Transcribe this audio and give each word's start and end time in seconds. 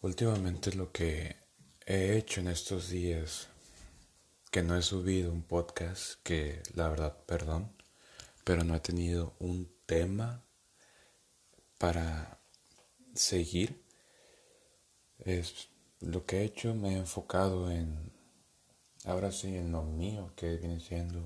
Últimamente 0.00 0.72
lo 0.74 0.92
que 0.92 1.34
he 1.84 2.16
hecho 2.16 2.40
en 2.40 2.46
estos 2.46 2.88
días, 2.88 3.48
que 4.52 4.62
no 4.62 4.76
he 4.76 4.82
subido 4.82 5.32
un 5.32 5.42
podcast, 5.42 6.22
que 6.22 6.62
la 6.74 6.88
verdad, 6.88 7.16
perdón, 7.26 7.76
pero 8.44 8.62
no 8.62 8.76
he 8.76 8.80
tenido 8.80 9.34
un 9.40 9.68
tema 9.86 10.44
para 11.78 12.38
seguir, 13.12 13.82
es 15.18 15.68
lo 15.98 16.24
que 16.24 16.42
he 16.42 16.44
hecho, 16.44 16.76
me 16.76 16.94
he 16.94 16.98
enfocado 16.98 17.68
en, 17.68 18.12
ahora 19.04 19.32
sí, 19.32 19.56
en 19.56 19.72
lo 19.72 19.82
mío, 19.82 20.32
que 20.36 20.58
viene 20.58 20.78
siendo 20.78 21.24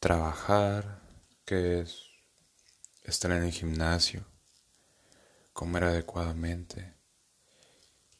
trabajar, 0.00 1.02
que 1.44 1.82
es 1.82 2.02
estar 3.04 3.30
en 3.30 3.44
el 3.44 3.52
gimnasio 3.52 4.29
comer 5.60 5.84
adecuadamente. 5.84 6.94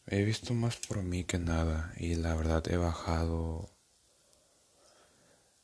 He 0.07 0.23
visto 0.25 0.53
más 0.53 0.77
por 0.77 1.03
mí 1.03 1.25
que 1.25 1.39
nada 1.39 1.91
y 1.97 2.15
la 2.17 2.35
verdad 2.35 2.63
he 2.71 2.77
bajado, 2.77 3.71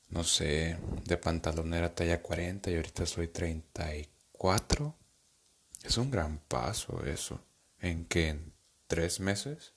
no 0.08 0.24
sé, 0.24 0.78
de 1.04 1.18
pantalonera 1.18 1.94
talla 1.94 2.22
40 2.22 2.70
y 2.70 2.76
ahorita 2.76 3.04
soy 3.04 3.28
34. 3.28 4.96
Es 5.82 5.98
un 5.98 6.10
gran 6.10 6.38
paso 6.38 7.04
eso. 7.04 7.44
¿En 7.78 8.06
que 8.06 8.30
¿En 8.30 8.54
tres 8.86 9.20
meses? 9.20 9.74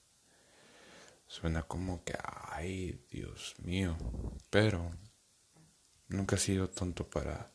Suena 1.28 1.64
como 1.64 2.06
que, 2.06 2.14
ay, 2.24 3.06
Dios 3.12 3.56
mío. 3.62 3.98
Pero 4.50 4.90
nunca 6.08 6.38
he 6.38 6.40
sido 6.40 6.70
tonto 6.70 7.10
para, 7.10 7.52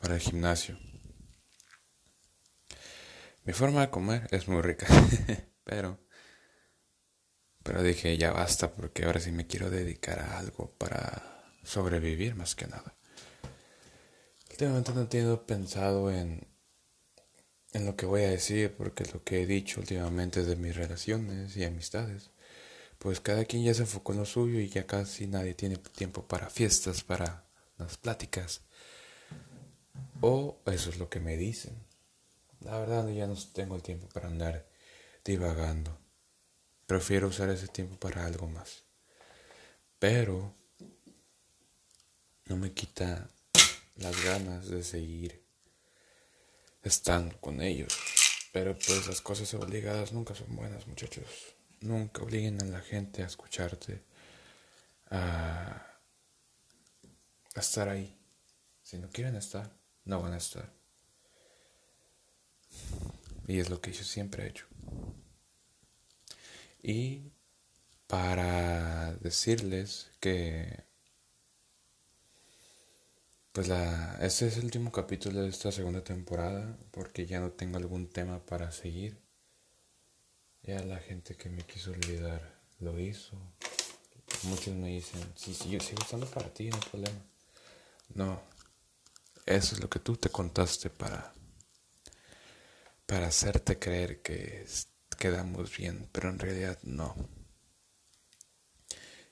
para 0.00 0.14
el 0.14 0.20
gimnasio. 0.22 0.78
Mi 3.50 3.54
forma 3.54 3.80
de 3.80 3.90
comer 3.90 4.28
es 4.30 4.46
muy 4.46 4.62
rica, 4.62 4.86
pero 5.64 5.98
pero 7.64 7.82
dije 7.82 8.16
ya 8.16 8.30
basta 8.30 8.72
porque 8.72 9.04
ahora 9.04 9.18
sí 9.18 9.32
me 9.32 9.48
quiero 9.48 9.70
dedicar 9.70 10.20
a 10.20 10.38
algo 10.38 10.70
para 10.78 11.58
sobrevivir 11.64 12.36
más 12.36 12.54
que 12.54 12.68
nada. 12.68 12.94
Últimamente 14.50 14.92
no 14.94 15.08
tengo 15.08 15.46
pensado 15.46 16.12
en 16.12 16.46
en 17.72 17.86
lo 17.86 17.96
que 17.96 18.06
voy 18.06 18.22
a 18.22 18.30
decir 18.30 18.72
porque 18.76 19.04
lo 19.12 19.24
que 19.24 19.42
he 19.42 19.46
dicho 19.46 19.80
últimamente 19.80 20.44
de 20.44 20.54
mis 20.54 20.76
relaciones 20.76 21.56
y 21.56 21.64
amistades, 21.64 22.30
pues 23.00 23.18
cada 23.18 23.44
quien 23.46 23.64
ya 23.64 23.74
se 23.74 23.82
enfocó 23.82 24.12
en 24.12 24.20
lo 24.20 24.26
suyo 24.26 24.60
y 24.60 24.68
ya 24.68 24.86
casi 24.86 25.26
nadie 25.26 25.54
tiene 25.54 25.76
tiempo 25.76 26.24
para 26.24 26.50
fiestas, 26.50 27.02
para 27.02 27.48
las 27.78 27.96
pláticas. 27.96 28.60
O 30.20 30.60
eso 30.66 30.90
es 30.90 30.98
lo 30.98 31.08
que 31.08 31.18
me 31.18 31.36
dicen. 31.36 31.89
La 32.60 32.78
verdad 32.78 33.08
ya 33.08 33.26
no 33.26 33.34
tengo 33.52 33.76
el 33.76 33.82
tiempo 33.82 34.08
para 34.08 34.28
andar 34.28 34.68
divagando. 35.24 35.98
Prefiero 36.86 37.28
usar 37.28 37.48
ese 37.50 37.68
tiempo 37.68 37.96
para 37.96 38.26
algo 38.26 38.48
más. 38.48 38.84
Pero 39.98 40.54
no 42.46 42.56
me 42.56 42.72
quita 42.72 43.30
las 43.96 44.24
ganas 44.24 44.68
de 44.68 44.82
seguir 44.82 45.42
estando 46.82 47.40
con 47.40 47.62
ellos. 47.62 47.96
Pero 48.52 48.74
pues 48.74 49.06
las 49.06 49.20
cosas 49.20 49.52
obligadas 49.54 50.12
nunca 50.12 50.34
son 50.34 50.54
buenas, 50.56 50.86
muchachos. 50.86 51.24
Nunca 51.80 52.22
obliguen 52.22 52.60
a 52.60 52.66
la 52.66 52.80
gente 52.80 53.22
a 53.22 53.26
escucharte, 53.26 54.02
a, 55.10 55.86
a 57.54 57.60
estar 57.60 57.88
ahí. 57.88 58.18
Si 58.82 58.98
no 58.98 59.08
quieren 59.08 59.36
estar, 59.36 59.70
no 60.04 60.20
van 60.20 60.34
a 60.34 60.38
estar. 60.38 60.79
Y 63.46 63.58
es 63.58 63.70
lo 63.70 63.80
que 63.80 63.92
yo 63.92 64.04
siempre 64.04 64.44
he 64.44 64.48
hecho. 64.48 64.66
Y 66.82 67.32
para 68.06 69.14
decirles 69.16 70.10
que 70.20 70.84
pues 73.52 73.68
la 73.68 74.16
este 74.20 74.46
es 74.46 74.56
el 74.58 74.64
último 74.64 74.92
capítulo 74.92 75.42
de 75.42 75.48
esta 75.48 75.72
segunda 75.72 76.02
temporada 76.04 76.78
porque 76.92 77.26
ya 77.26 77.40
no 77.40 77.50
tengo 77.50 77.76
algún 77.76 78.08
tema 78.08 78.44
para 78.46 78.70
seguir. 78.72 79.20
Ya 80.62 80.82
la 80.84 80.98
gente 80.98 81.36
que 81.36 81.48
me 81.48 81.62
quiso 81.62 81.90
olvidar 81.90 82.60
lo 82.78 82.98
hizo. 82.98 83.36
Muchos 84.44 84.74
me 84.74 84.88
dicen, 84.88 85.20
sí, 85.34 85.54
sí, 85.54 85.70
yo 85.70 85.80
sigo 85.80 86.02
estando 86.02 86.26
para 86.26 86.52
ti, 86.52 86.68
no 86.68 86.76
hay 86.76 86.88
problema. 86.90 87.20
No, 88.14 88.40
eso 89.46 89.74
es 89.74 89.80
lo 89.80 89.90
que 89.90 89.98
tú 89.98 90.16
te 90.16 90.28
contaste 90.28 90.90
para 90.90 91.32
para 93.10 93.26
hacerte 93.26 93.76
creer 93.76 94.22
que 94.22 94.64
quedamos 95.18 95.76
bien, 95.76 96.08
pero 96.12 96.28
en 96.30 96.38
realidad 96.38 96.78
no. 96.84 97.16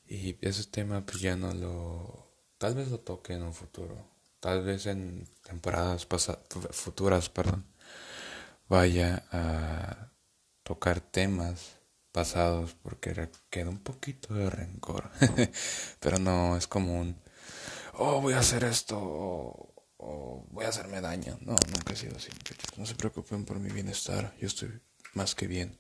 Y 0.04 0.36
ese 0.44 0.64
tema 0.64 1.06
pues 1.06 1.20
ya 1.20 1.36
no 1.36 1.54
lo... 1.54 2.28
Tal 2.58 2.74
vez 2.74 2.88
lo 2.88 2.98
toque 2.98 3.34
en 3.34 3.44
un 3.44 3.54
futuro. 3.54 3.96
Tal 4.40 4.64
vez 4.64 4.86
en 4.86 5.28
temporadas 5.44 6.08
futuras, 6.72 7.28
perdón, 7.28 7.66
vaya 8.68 9.24
a 9.30 10.10
tocar 10.64 11.00
temas 11.00 11.76
pasados 12.10 12.74
porque 12.82 13.30
queda 13.48 13.70
un 13.70 13.78
poquito 13.78 14.34
de 14.34 14.50
rencor. 14.50 15.08
pero 16.00 16.18
no 16.18 16.56
es 16.56 16.66
como 16.66 17.00
un, 17.00 17.16
oh, 17.94 18.20
voy 18.20 18.34
a 18.34 18.40
hacer 18.40 18.64
esto, 18.64 19.67
o 20.08 20.46
voy 20.50 20.64
a 20.64 20.68
hacerme 20.68 21.00
daño. 21.00 21.38
No, 21.42 21.54
nunca 21.72 21.92
he 21.92 21.96
sido 21.96 22.16
así, 22.16 22.30
No 22.76 22.86
se 22.86 22.94
preocupen 22.94 23.44
por 23.44 23.58
mi 23.58 23.70
bienestar, 23.70 24.34
yo 24.40 24.46
estoy 24.46 24.80
más 25.12 25.34
que 25.34 25.46
bien. 25.46 25.78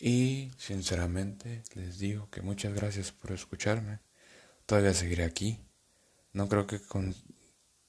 Y 0.00 0.52
sinceramente 0.56 1.64
les 1.74 1.98
digo 1.98 2.30
que 2.30 2.40
muchas 2.40 2.72
gracias 2.72 3.10
por 3.10 3.32
escucharme. 3.32 3.98
Todavía 4.66 4.94
seguiré 4.94 5.24
aquí. 5.24 5.58
No 6.32 6.48
creo 6.48 6.68
que 6.68 6.80
con, 6.80 7.16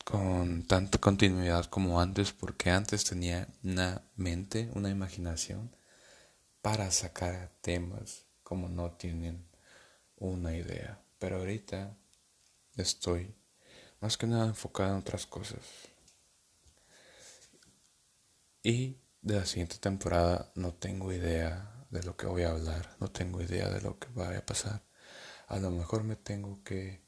con 0.03 0.63
tanta 0.63 0.97
continuidad 0.97 1.65
como 1.65 2.01
antes, 2.01 2.31
porque 2.31 2.71
antes 2.71 3.03
tenía 3.03 3.47
una 3.63 4.01
mente, 4.15 4.71
una 4.73 4.89
imaginación 4.89 5.75
para 6.63 6.89
sacar 6.89 7.51
temas 7.61 8.25
como 8.41 8.67
no 8.67 8.93
tienen 8.93 9.45
una 10.17 10.55
idea. 10.55 10.99
Pero 11.19 11.37
ahorita 11.37 11.95
estoy 12.75 13.35
más 14.01 14.17
que 14.17 14.27
nada 14.27 14.45
enfocada 14.45 14.91
en 14.91 14.97
otras 14.97 15.25
cosas. 15.25 15.59
Y 18.63 18.97
de 19.21 19.35
la 19.35 19.45
siguiente 19.45 19.77
temporada 19.77 20.51
no 20.55 20.73
tengo 20.73 21.11
idea 21.13 21.85
de 21.89 22.03
lo 22.03 22.15
que 22.15 22.27
voy 22.27 22.43
a 22.43 22.51
hablar, 22.51 22.95
no 22.99 23.09
tengo 23.11 23.41
idea 23.41 23.69
de 23.69 23.81
lo 23.81 23.97
que 23.99 24.07
vaya 24.13 24.39
a 24.39 24.45
pasar. 24.45 24.83
A 25.47 25.57
lo 25.59 25.71
mejor 25.71 26.03
me 26.03 26.15
tengo 26.15 26.63
que... 26.63 27.01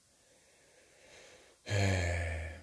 Eh, 1.66 2.60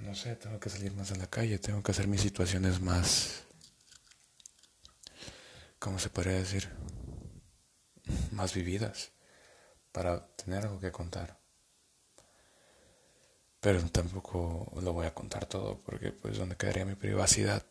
no 0.00 0.14
sé, 0.14 0.36
tengo 0.36 0.58
que 0.58 0.70
salir 0.70 0.92
más 0.94 1.12
a 1.12 1.16
la 1.16 1.28
calle, 1.28 1.58
tengo 1.58 1.82
que 1.82 1.92
hacer 1.92 2.08
mis 2.08 2.20
situaciones 2.20 2.80
más... 2.80 3.44
¿Cómo 5.78 5.98
se 6.00 6.10
podría 6.10 6.34
decir? 6.34 6.68
Más 8.32 8.52
vividas 8.52 9.12
para 9.92 10.26
tener 10.34 10.64
algo 10.64 10.80
que 10.80 10.90
contar. 10.90 11.38
Pero 13.60 13.82
tampoco 13.90 14.72
lo 14.80 14.92
voy 14.92 15.06
a 15.06 15.14
contar 15.14 15.46
todo 15.46 15.78
porque 15.84 16.12
pues 16.12 16.38
donde 16.38 16.56
quedaría 16.56 16.84
mi 16.84 16.94
privacidad. 16.94 17.64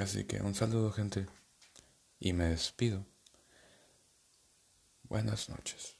Así 0.00 0.24
que 0.24 0.40
un 0.42 0.54
saludo 0.54 0.92
gente 0.92 1.26
y 2.18 2.32
me 2.32 2.44
despido. 2.46 3.04
Buenas 5.02 5.48
noches. 5.48 5.97